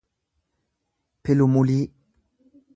pilumulii 1.23 1.79